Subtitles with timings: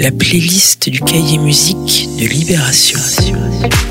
[0.00, 2.98] la playlist du cahier musique de Libération.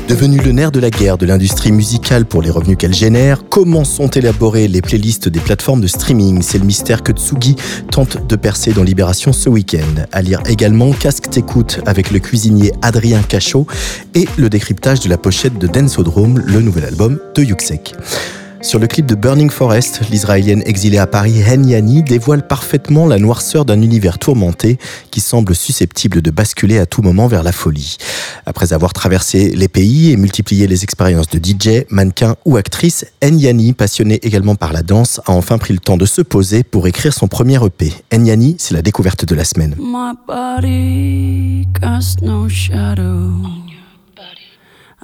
[0.08, 3.84] Devenu le nerf de la guerre de l'industrie musicale pour les revenus qu'elle génère, comment
[3.84, 6.42] sont élaborées les playlists des plateformes de streaming?
[6.42, 7.54] C'est le mystère que Tsugi
[7.92, 10.04] tente de percer dans Libération ce week-end.
[10.10, 13.68] À lire également Casque t'écoute avec le cuisinier Adrien Cachot
[14.16, 17.94] et le décryptage de la pochette de Densodrome, le nouvel album de Yuxek.
[18.62, 21.62] Sur le clip de Burning Forest, l'Israélienne exilée à Paris, Hen
[22.04, 24.78] dévoile parfaitement la noirceur d'un univers tourmenté
[25.10, 27.96] qui semble susceptible de basculer à tout moment vers la folie.
[28.44, 33.40] Après avoir traversé les pays et multiplié les expériences de DJ, mannequin ou actrice, Hen
[33.40, 36.86] Yani, passionnée également par la danse, a enfin pris le temps de se poser pour
[36.86, 37.94] écrire son premier EP.
[38.10, 39.74] Hen Yani, c'est la découverte de la semaine.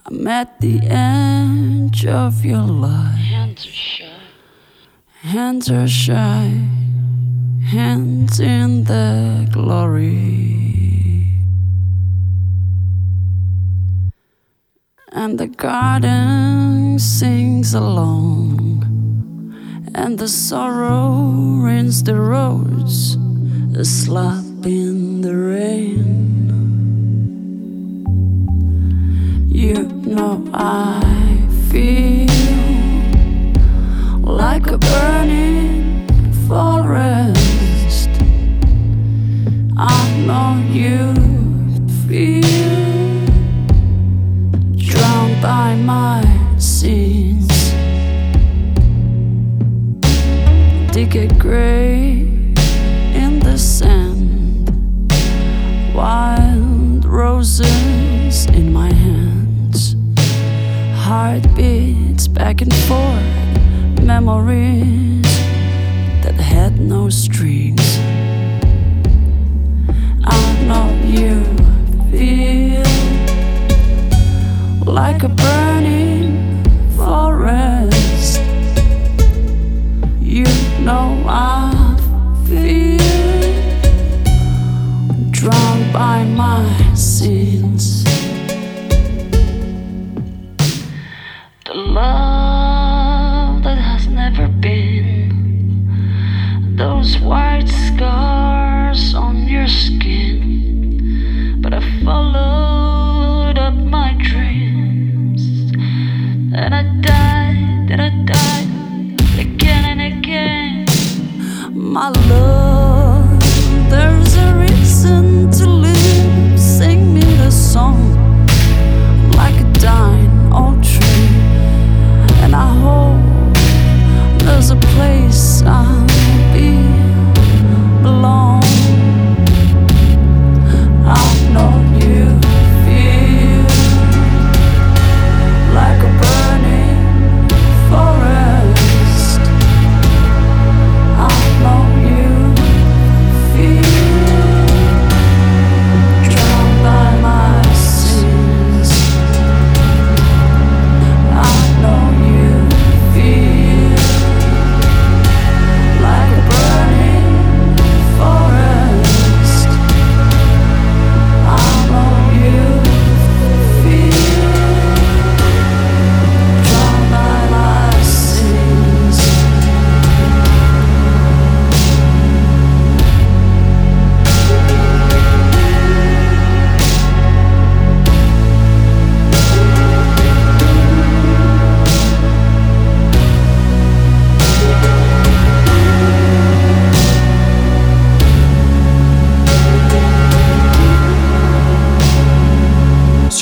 [0.09, 3.17] I'm at the edge of your life.
[3.17, 4.21] Hands are shy.
[5.23, 6.61] Hands are shy.
[7.65, 10.63] Hands in the glory.
[15.11, 18.85] And the garden sings along.
[19.93, 21.33] And the sorrow
[21.65, 23.17] rinse the roads.
[23.77, 26.36] A slap in the rain.
[29.67, 31.01] You know I
[31.73, 32.29] feel
[34.23, 35.66] like a burning
[80.87, 81.97] know I
[82.47, 82.97] feel
[85.33, 88.06] drowned by my sins.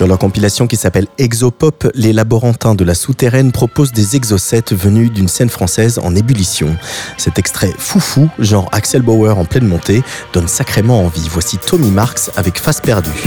[0.05, 5.11] Sur leur compilation qui s'appelle Exopop, les laborantins de la souterraine proposent des exocètes venus
[5.11, 6.77] d'une scène française en ébullition.
[7.17, 10.03] Cet extrait foufou, genre Axel Bauer en pleine montée,
[10.35, 11.27] donne sacrément envie.
[11.31, 13.25] Voici Tommy Marx avec Face perdue.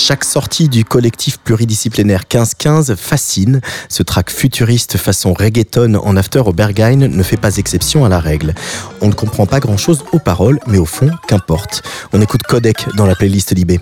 [0.00, 3.60] Chaque sortie du collectif pluridisciplinaire 1515 fascine.
[3.90, 8.18] Ce track futuriste façon reggaeton en after au Berghain ne fait pas exception à la
[8.18, 8.54] règle.
[9.02, 11.82] On ne comprend pas grand chose aux paroles, mais au fond, qu'importe.
[12.14, 13.78] On écoute Codec dans la playlist Libé.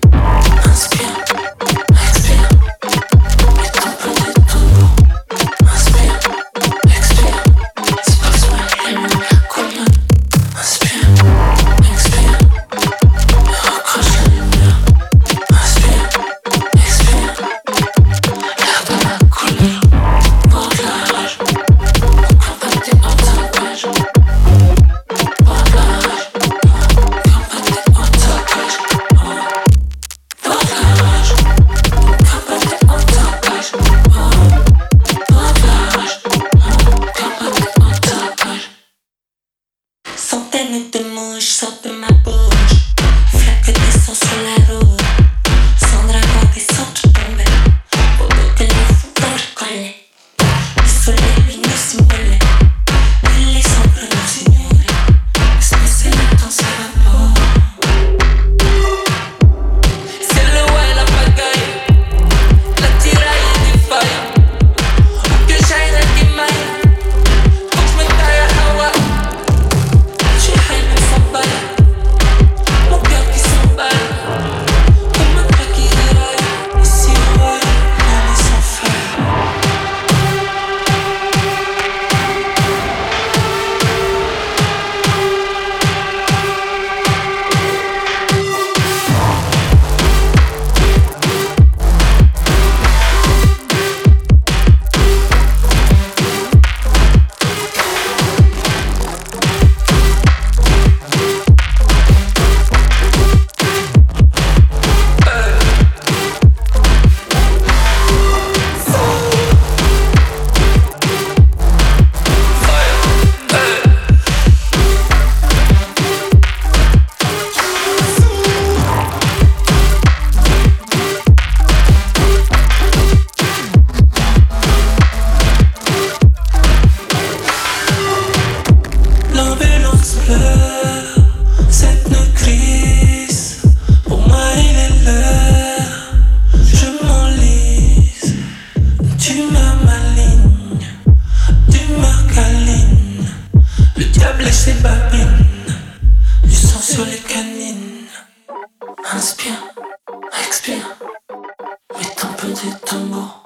[152.48, 153.42] petit tambour.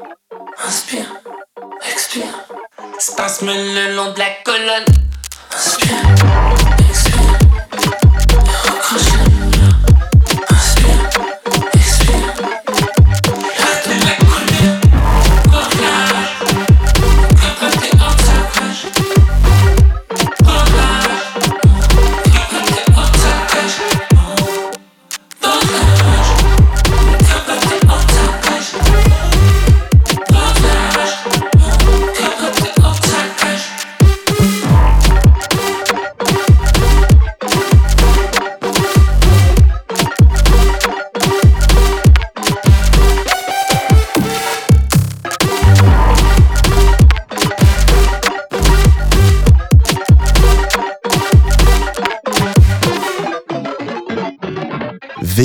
[0.65, 1.13] Inspire,
[1.91, 2.47] expire.
[2.99, 4.85] Spasme le long de la colonne.
[5.53, 6.72] Inspire.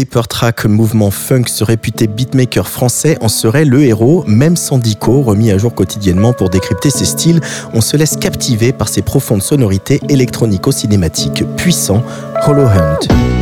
[0.05, 5.57] Track, mouvement funk se réputé beatmaker français, en serait le héros, même Sandico, remis à
[5.57, 7.41] jour quotidiennement pour décrypter ses styles,
[7.73, 12.03] on se laisse captiver par ses profondes sonorités électronico-cinématiques puissants,
[12.45, 13.36] Hollow Hunt.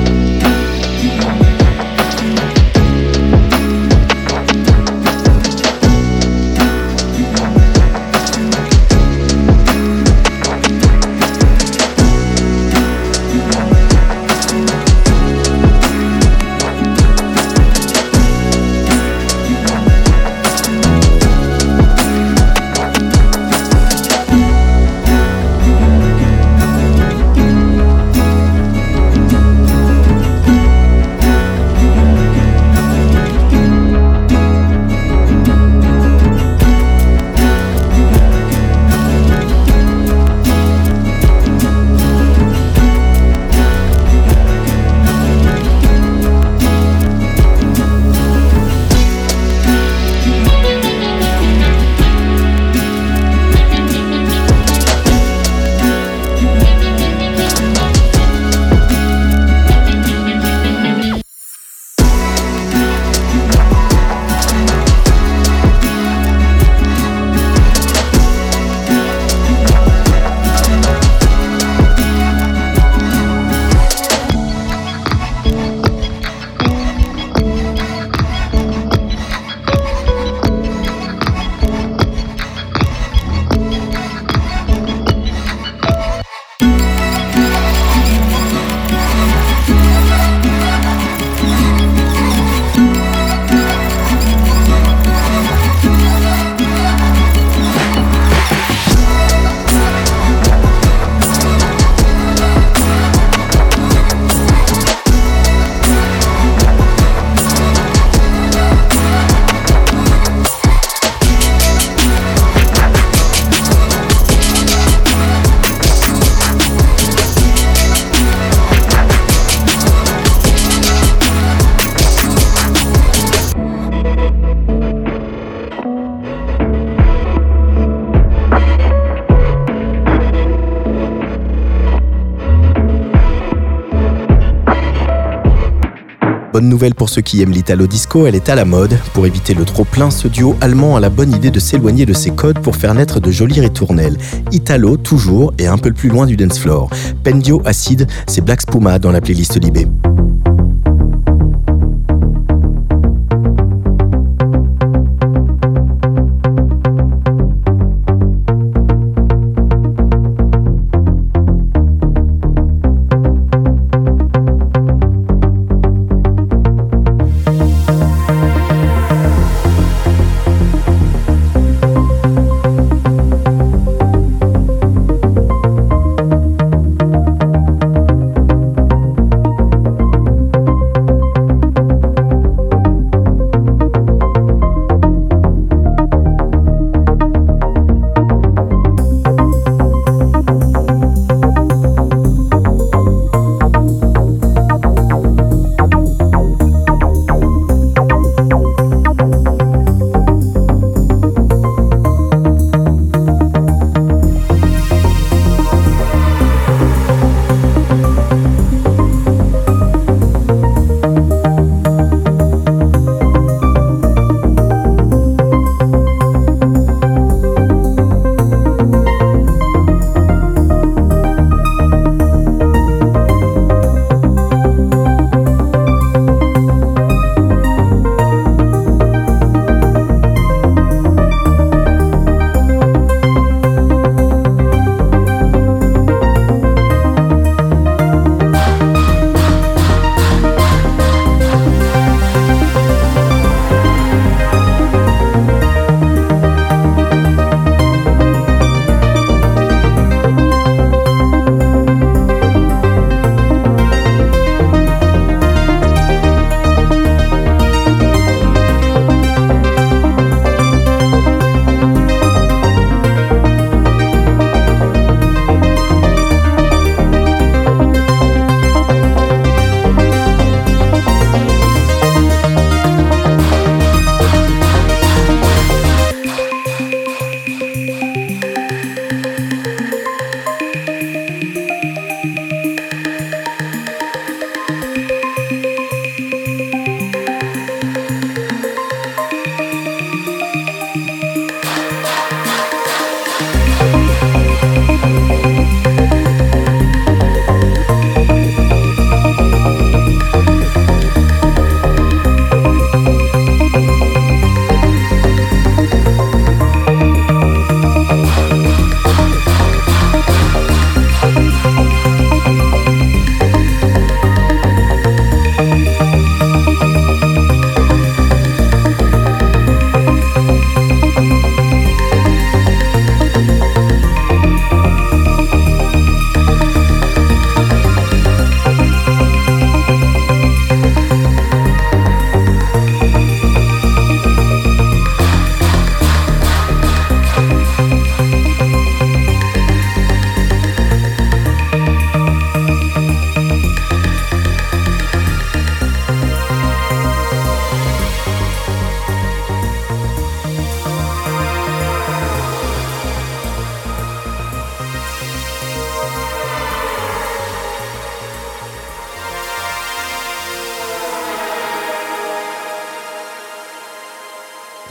[136.76, 139.00] Nouvelle pour ceux qui aiment l'italo disco, elle est à la mode.
[139.14, 142.12] Pour éviter le trop plein, ce duo allemand a la bonne idée de s'éloigner de
[142.12, 144.18] ses codes pour faire naître de jolis ritournelles.
[144.52, 146.90] Italo toujours et un peu plus loin du dance floor.
[147.24, 149.88] Pendio Acid, c'est Black Spuma dans la playlist Libé.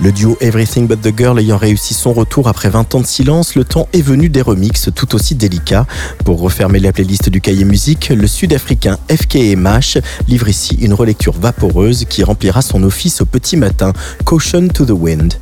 [0.00, 3.54] Le duo Everything But The Girl ayant réussi son retour après 20 ans de silence,
[3.54, 5.86] le temps est venu des remixes tout aussi délicats.
[6.24, 12.06] Pour refermer la playlist du cahier musique, le sud-africain FKMH livre ici une relecture vaporeuse
[12.06, 13.92] qui remplira son office au petit matin,
[14.24, 15.34] Caution to the Wind.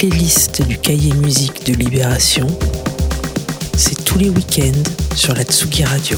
[0.00, 2.46] Playlist du cahier musique de Libération,
[3.76, 4.82] c'est tous les week-ends
[5.14, 6.16] sur la Tsugi Radio.